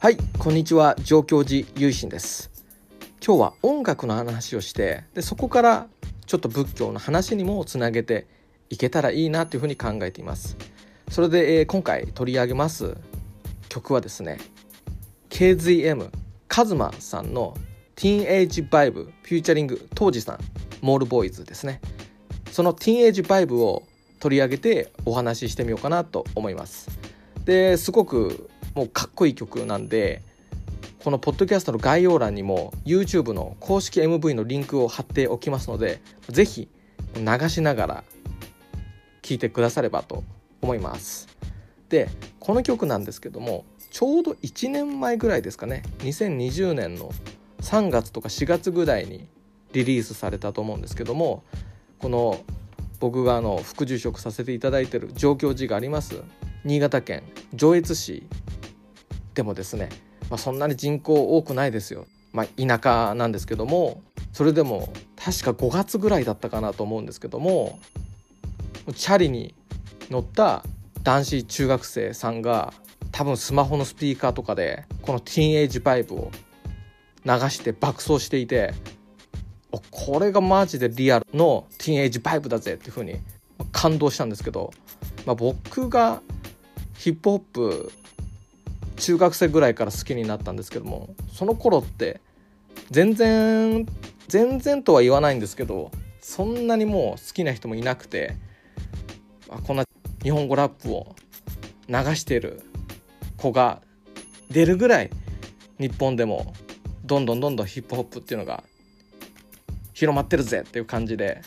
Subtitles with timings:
[0.00, 0.94] はいこんにちは。
[1.02, 2.52] 上京寺ゆいしんです。
[3.20, 5.88] 今日は音楽の話をしてでそこから
[6.24, 8.28] ちょっと仏教の話にもつなげて
[8.70, 10.56] いけたらいいなというふうに考えています。
[11.10, 12.96] それで、えー、今回取り上げます。
[13.68, 14.38] 曲はですね
[15.30, 16.10] KZM
[16.46, 17.56] カズマさんの
[17.96, 20.38] TEENAGE VIBE featuring Tohji さん
[20.80, 21.80] Mall Boyz ですね。
[22.52, 23.82] その TEENAGE VIBE を
[24.20, 26.88] 取り上げてお話ししてみようかなと思います。
[27.44, 30.22] ですごくもうかっこいい曲なんで
[31.02, 36.68] このポッドキャストの概要欄にも YouTube の公式 MV のリンクを貼っておきますので是非
[37.14, 38.04] 流しながら
[39.22, 40.24] 聴いてくださればと
[40.60, 41.28] 思います。
[41.88, 42.08] で
[42.40, 47.10] この曲なんですけどもちょうど1年前ぐらいですかね2020年の
[47.62, 49.26] 3月とか4月ぐらいに
[49.72, 51.44] リリースされたと思うんですけども
[51.98, 52.40] この
[53.00, 56.22] 僕があの副住職させていただいてる上京寺があります。
[56.64, 57.22] 新潟県
[57.54, 58.24] 上越市
[59.38, 59.88] でもですね、
[60.30, 67.78] まあ、そんなに人口多くないですよ、まあ、田舎なんですけどもそれでも確か5月ぐらいだったかなと思うんですけども
[68.96, 69.54] チャリに
[70.10, 70.64] 乗った
[71.04, 72.74] 男子中学生さんが
[73.12, 76.32] 多分スマホのスピーカーとかでこのティーンエイジバイブを
[77.24, 78.74] 流して爆走していて
[79.92, 83.20] これがマジでリアルのティーンエイジバイブだぜっていう風に
[83.70, 84.72] 感動したんですけど、
[85.24, 86.22] まあ、僕が
[86.96, 87.92] ヒップホップ
[88.98, 92.20] 中学生ぐらいから好きになったんですけどもその頃って
[92.90, 93.86] 全然
[94.28, 98.36] 全然とは言わないんですけどそんなにもう好きな人もいなくて
[99.66, 99.84] こんな
[100.22, 101.14] 日本語ラップを
[101.88, 102.62] 流してる
[103.36, 103.80] 子が
[104.50, 105.10] 出るぐらい
[105.78, 106.52] 日本でも
[107.04, 108.62] どんどんどんどんヒップホップっていうのが
[109.94, 111.40] 広まってるぜっていう感じで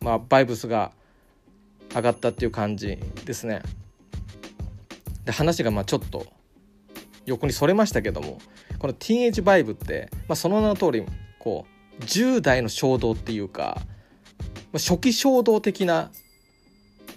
[0.00, 0.92] まあバイブスが
[1.94, 3.62] 上がったっていう感じですね。
[5.24, 6.26] で話がまあちょっと
[7.26, 8.38] 横にそれましたけども
[8.78, 11.04] このティーンエイジバイブって、まあ、その名の通り
[11.38, 11.66] こ
[12.00, 13.78] う10代の衝動っていうか、
[14.72, 16.10] まあ、初期衝動的な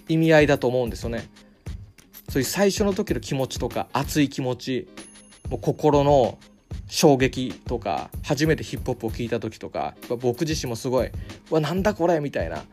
[0.08, 1.28] 意味合いだと思うんですよね。
[2.28, 4.88] そういう最初の時の気持ちとか熱い気持ち
[5.48, 6.38] もう心の
[6.88, 11.10] 衝撃とか初めてヒップホップを聴いた時とか僕自身もすごい
[11.50, 12.64] 「わなんだこれ」みたいな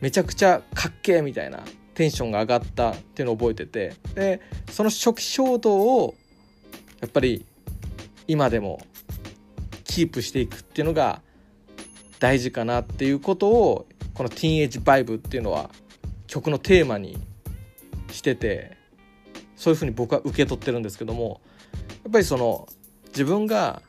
[0.00, 1.60] めちゃくちゃかっけえみたいな
[1.94, 6.14] テンションが上がったっていうのを覚えててでその初期衝動を
[7.04, 7.44] やっぱり
[8.26, 8.80] 今でも
[9.84, 11.20] キープしていくっていうのが
[12.18, 15.68] 大事かなっていうことをこの「ティーンエイジバイブ」っていうのは
[16.26, 17.18] 曲のテーマに
[18.10, 18.78] してて
[19.54, 21.42] そういうふうに僕は受け取ってるんですけども
[22.04, 22.66] やっぱりその
[23.08, 23.82] 自分が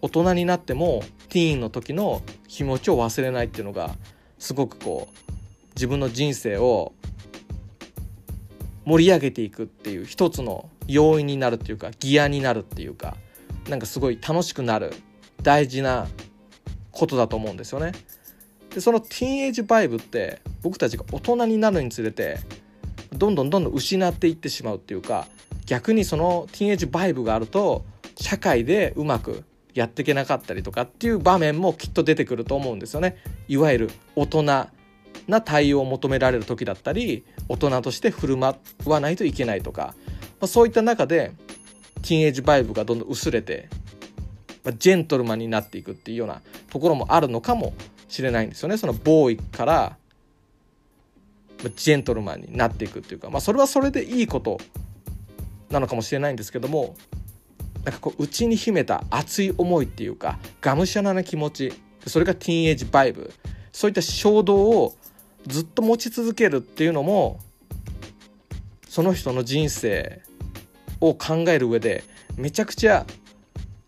[0.00, 3.96] 大人になってもティーンの時の気持ちを忘れないっていうのが
[4.38, 5.30] すごくこう
[5.74, 6.92] 自分の人生を
[8.88, 13.18] 盛り上げていくっていう一つの要因になるっていうかギアになるっていうか
[13.68, 14.94] なんかすごい楽しくなる
[15.42, 16.08] 大事な
[16.90, 17.92] ことだと思うんですよね。
[18.74, 22.38] でそのティーンエイジバイブって僕たちが大人になるにつれて
[23.12, 25.26] どんどんどんどん失っていってしまうっていうか
[25.66, 27.84] 逆にそのティーンエイジバイブがあると
[28.16, 29.44] 社会でうまく
[29.74, 33.18] やっていけなかったりとかっていう場面もきっと出てくると思うんですよね。
[33.48, 34.68] いわゆる大人
[35.28, 38.56] な対応を求められる時だったり大人として振る舞
[38.86, 39.94] わないといけないとか、
[40.40, 41.32] まあ、そういった中で
[42.02, 43.68] ティーンエイジバイブがどんどん薄れて、
[44.64, 46.40] まあ、ジェントルマンになっていくっていうような
[46.70, 47.74] ところもあるのかも
[48.08, 48.78] しれないんですよね。
[48.78, 49.96] そのボーイから
[51.76, 54.58] ジェントルマンになっていくっていうか、まあ、それはそれでいいこと
[55.70, 56.96] なのかもしれないんですけども
[57.84, 61.72] なんかこう内に秘めた熱い思いっていうかがむしゃらな気持ち
[62.06, 63.32] それがティーンエイジバイブ
[63.72, 64.96] そういった衝動を
[65.46, 67.40] ずっと持ち続けるっていうのも
[68.88, 70.22] その人の人生
[71.00, 72.04] を考える上で
[72.36, 73.06] めちゃくちゃ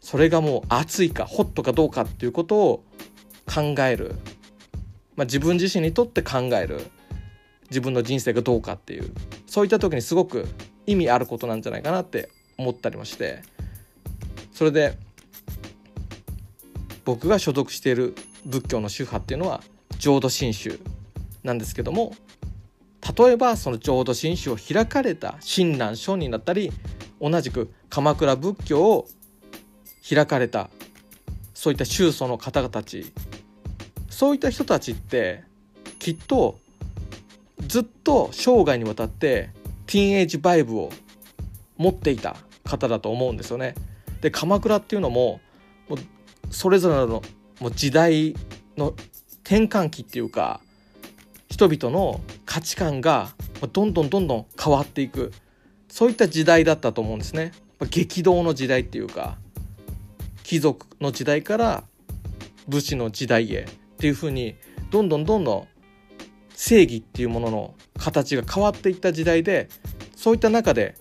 [0.01, 2.85] それがもう熱いかホットかどうかっていうことを
[3.47, 4.15] 考える、
[5.17, 6.81] まあ、自分自身にとって考える。
[7.71, 9.13] 自分の人生がどうかっていう。
[9.47, 10.49] そういった時にすごく
[10.87, 12.29] 意味あることなんじゃないかなって
[12.59, 13.43] 思ったりもして。
[14.53, 14.99] それで
[17.05, 18.15] 僕が所属している
[18.45, 19.63] 仏教の宗派っていうのは
[19.99, 20.81] 浄土真宗。
[21.43, 22.15] なんですけども
[23.17, 26.71] 例えばその浄土真宗を開かれた親鸞聖人だったり
[27.21, 29.09] 同じく鎌倉仏教を
[30.09, 30.71] 開かれた
[31.55, 33.13] そういった宗祖の方々たち
[34.09, 35.45] そういった人たちって
[35.99, 36.59] きっと
[37.67, 39.51] ずっと生涯にわたって
[39.87, 40.91] ティーンエイジバイブを
[41.77, 43.75] 持っていた方だと思うんですよね。
[44.21, 45.41] で鎌倉っていうのも
[45.89, 45.99] もう
[46.51, 47.23] それぞれの
[47.61, 48.35] もう時代
[48.77, 48.95] の
[49.45, 50.61] 転換期っていうか
[51.61, 53.33] 人々の価値観が
[53.75, 55.31] どんどんどんどん変わっていく
[55.91, 57.53] そういった時代だったと思うんですね。
[57.91, 59.37] 激動の時代っていうか
[60.43, 61.85] 貴族の時代から
[62.67, 64.55] 武士の時代へっていうふうに
[64.91, 65.69] どんどんどんどん
[66.55, 69.69] 正義っていうものの形が変わっていった時代で
[70.17, 70.97] そういった中で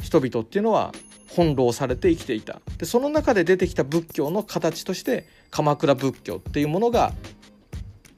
[0.00, 0.94] 人々っていうのは
[1.28, 7.12] 翻弄されて生きていたでその中で出てきた仏教の形として鎌倉仏教っていうものが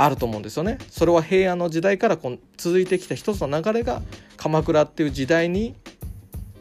[0.04, 0.78] あると思うんですよね。
[0.90, 4.02] それは平安の時代からこう続いてきた一つの流れが
[4.36, 5.74] 鎌倉っていう時代に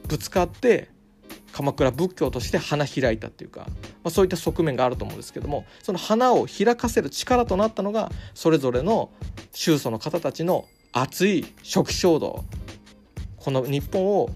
[0.07, 0.89] ぶつかって
[1.51, 3.67] 鎌倉仏教として花開いたっていうか、ま
[4.05, 9.09] あ、そういった側面があると思うんですけどもその花を開かせる力となったのがそれぞれの
[9.51, 12.45] 宗祖の方たちの熱い初期衝動
[13.37, 14.29] この日本を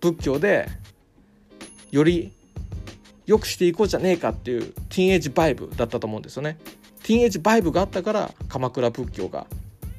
[0.00, 0.68] 仏教で
[1.90, 2.32] より
[3.26, 6.58] 良くしていこうじゃねえかっていうティーンエイジバイブだったと思うんですよね。
[7.04, 9.46] ティーンエイジバイブがあったから鎌倉仏教が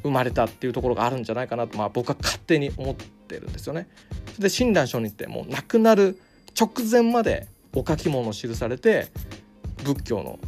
[0.01, 3.87] 生まれたっていうところがあるんじゃないかなと、まあ、僕は勝手に思ってるんですよね。
[4.39, 6.19] で親鸞聖人ってもう亡くなる
[6.59, 9.07] 直前までお書き物を記されて
[9.83, 10.39] 仏教の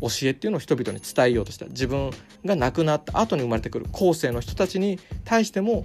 [0.00, 2.10] 教えっていうのを人々に伝えようとした自分
[2.44, 5.84] が亡くなった後に生まれてくる後世の人たちに対しても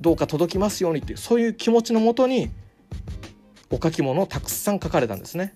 [0.00, 2.50] どうか届きますようにっていうそういう気持ちのもとに
[3.70, 5.54] お書き物をたくさん書かれたんですね。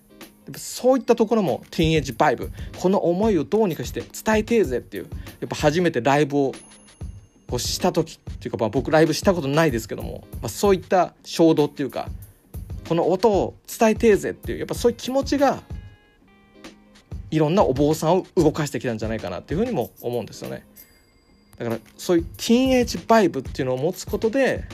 [0.55, 5.07] そういったところもティーンエイジバイブこの思いをどうにかして伝えてえぜっていう
[5.39, 6.51] やっぱ初めてライブを
[7.47, 12.09] こうした時っていうか、まあ、僕ライブしたことないですけども、まあ、そういった衝動っていうか
[12.87, 15.61] この音を伝えてえぜっていうやっぱそういう気持ちが
[17.31, 20.65] いろんなお坊さんを動かしてきたんじゃないかなっていうふうにも思うんですよね。
[21.57, 24.65] だからそういうティーンエイジバイブっていうのを持つことで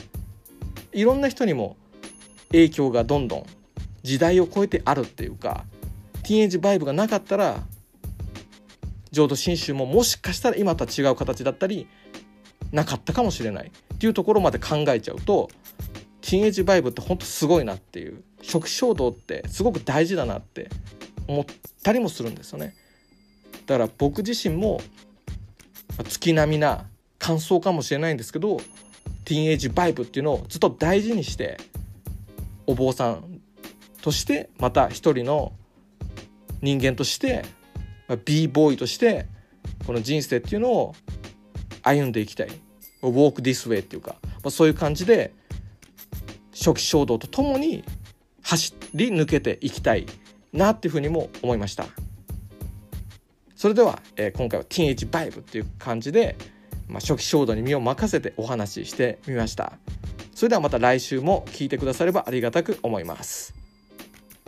[0.92, 1.76] いろんな人にも
[2.48, 3.46] 影響がどんどん
[4.02, 5.64] 時代を超えてあるっていうか
[6.22, 7.60] ティーンエイジバイブがなかったら
[9.10, 11.86] 浄土真宗ももしかしたら今とは違う形だったり
[12.72, 15.50] なかったかもしれないっていうところまで考えちゃうと
[16.22, 20.70] ティーンエイジバイブって本当すごいなっていう初期衝動ってすごく大事だなって
[21.26, 21.46] 思っ
[21.82, 22.74] たりもするんですよね。
[23.66, 24.80] だから僕自身も
[26.08, 26.86] 月並みな
[27.18, 28.56] 感想かもしれないんですけど
[29.24, 31.58] ティーンエイジバイブっていうのをずっと大事にして
[32.66, 33.31] お坊さん
[34.02, 35.52] としてまた一人の
[36.60, 37.44] 人間として、
[38.08, 39.26] ま b ボーイとして
[39.86, 40.94] この人生っていうのを
[41.82, 42.48] 歩んでいきたい。
[43.02, 45.32] walk this way っていうか、まあ、そういう感じで
[46.52, 47.84] 初期衝動とともに
[48.42, 50.06] 走り抜けていきたい
[50.52, 51.86] なっていうふうにも思いました。
[53.56, 56.36] それでは、えー、今回はティーンエイジバイブっていう感じで、
[56.88, 59.74] まあ、初期衝動に身を任せてお話ししてみました。
[60.34, 63.61] それではまた来週も聞いてくださればありがたく思います。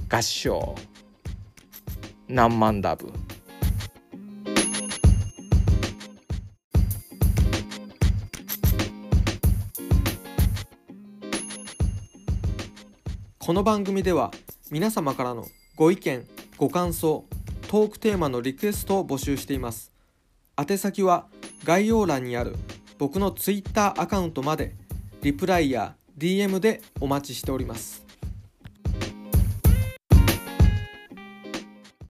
[0.09, 0.75] 合唱。
[2.29, 3.11] 何万ダブ。
[13.39, 14.31] この番組では
[14.71, 15.47] 皆様からの
[15.77, 17.27] ご意見ご感想
[17.69, 19.93] トークテーマのリクエストを募集しています。
[20.57, 21.27] 宛先は
[21.65, 22.57] 概要欄にある
[22.99, 24.75] 僕の Twitter アカウントまで
[25.23, 28.04] リプライや DM でお待ちしております。